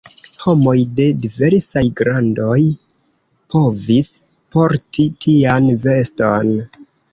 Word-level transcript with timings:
Homoj 0.43 0.77
de 0.99 1.03
diversaj 1.25 1.83
grandoj 1.99 2.57
povis 3.57 4.09
porti 4.57 5.09
tian 5.29 5.71
veston. 5.87 6.53